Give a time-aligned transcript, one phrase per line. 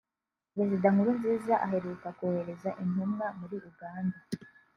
[0.53, 4.17] Perezida Nkurunziza aheruka kohereza intumwa muri Uganda